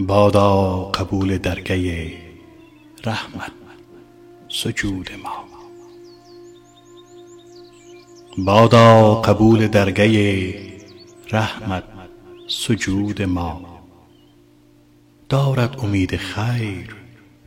[0.00, 2.12] بادا قبول درگه
[3.04, 3.52] رحمت
[4.48, 5.44] سجود ما.
[8.38, 10.54] بادا قبول درگه
[11.32, 11.84] رحمت
[12.48, 13.60] سجود ما.
[15.28, 16.96] دارد امید خیر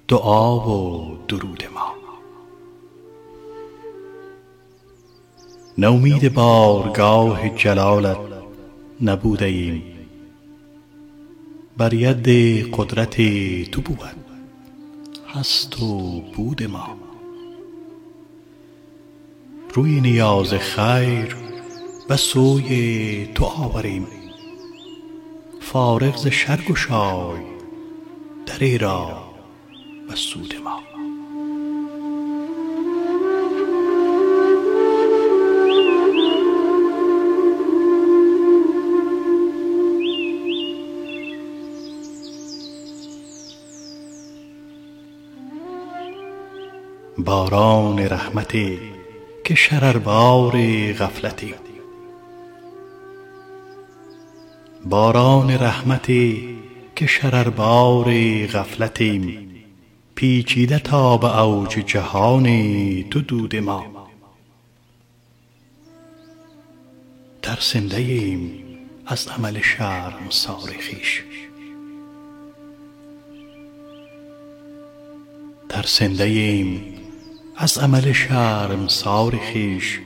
[0.08, 1.94] دعا و درود ما.
[5.78, 8.18] نومید بارگاه جلالت
[9.02, 9.97] نبوده ایم.
[11.78, 12.28] بر ید
[12.74, 13.16] قدرت
[13.72, 14.00] تو بود.
[15.28, 16.98] هست و بود ما.
[19.74, 21.36] روی نیاز خیر
[22.10, 24.08] و سوی تو آوریم.
[25.62, 27.42] فارغ ز شر گشای
[28.46, 29.34] دری را
[30.10, 30.97] و سود ما.
[47.20, 48.80] باران رحمتی
[49.44, 50.52] که شرربار
[50.94, 51.54] غفلتی
[54.86, 56.58] باران رحمتی
[56.96, 58.06] که شرربار
[58.46, 59.50] غفلتیم
[60.16, 64.08] پیچیده تا به اوج جهانی تو دود ما.
[67.42, 68.64] ترسنده ایم
[69.06, 71.24] از عمل شرمسار خویش
[75.70, 76.97] ترسنده ایم
[77.60, 80.00] از عمل شرمسار خویش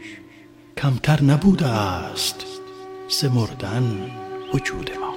[0.78, 2.46] کمتر نبوده است
[3.10, 4.12] ز مردن
[4.54, 5.12] وجود ما.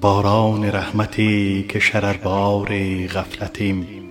[0.00, 2.68] باران رحمتی که شرربار
[3.06, 4.03] غفلتیم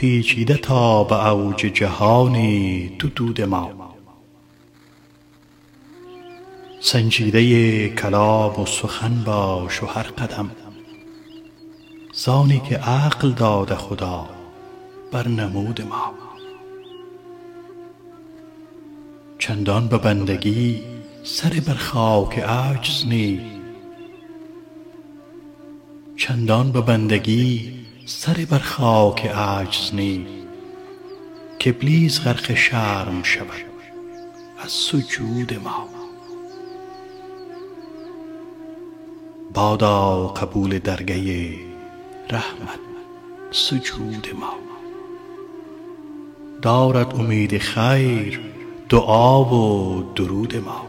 [0.00, 3.94] پیچیده تا به اوج جهانی تو دود ما.
[6.80, 10.50] سنجیده کلام و سخن باش و هر قدم.
[12.12, 14.28] زآنی که عقل داده خدا
[15.12, 16.14] بر نمود ما.
[19.38, 20.82] چندان به بندگی
[21.22, 23.40] سر بر خاک عجز نی.
[26.16, 27.79] چندان به بندگی
[28.12, 30.26] سر بر خاک عجز نی
[31.64, 33.64] کابلیس غرق شرم شود
[34.64, 35.88] از سجود ما.
[39.54, 41.54] بادا قبول درگه
[42.30, 42.80] رحمت
[43.50, 44.54] سجود ما.
[46.62, 48.40] دارد امید خیر
[48.88, 50.86] دعا و درود ما.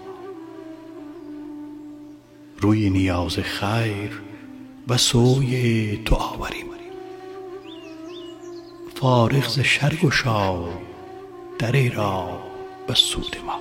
[2.60, 4.22] روی نیاز خیر
[4.88, 6.71] و سوی تو آوریم.
[9.02, 10.72] فارغ ز شر گشای
[11.60, 12.40] دری را
[12.88, 13.60] به سود ما.